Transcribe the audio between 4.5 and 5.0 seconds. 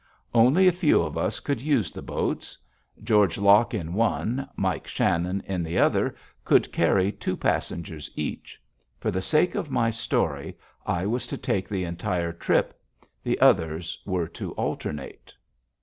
Mike